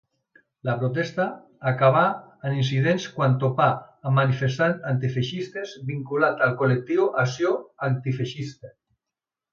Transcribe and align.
La 0.67 0.73
protesta 0.83 1.25
acabà 1.71 2.01
amb 2.11 2.61
incidents 2.61 3.05
quan 3.19 3.35
topà 3.43 3.67
amb 3.81 4.19
manifestants 4.21 4.81
antifeixistes 4.95 5.77
vinculats 5.93 6.45
al 6.47 6.57
col·lectiu 6.63 7.07
Acció 7.25 7.53
Antifeixista. 7.91 8.77